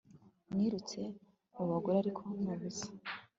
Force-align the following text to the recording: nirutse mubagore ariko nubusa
nirutse 0.55 0.99
mubagore 1.55 1.97
ariko 2.03 2.21
nubusa 2.43 2.87